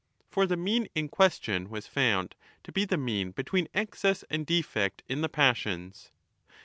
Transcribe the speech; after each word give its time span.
For 0.31 0.47
the 0.47 0.57
mean 0.57 0.87
in 0.95 1.09
question 1.09 1.69
was 1.69 1.85
found 1.85 2.31
^ 2.59 2.63
to 2.63 2.71
be 2.71 2.85
the 2.85 2.97
mean 2.97 3.29
between 3.33 3.67
excess 3.71 4.23
and 4.31 4.47
defect 4.47 5.03
in 5.07 5.21
the 5.21 5.29
passions. 5.29 6.09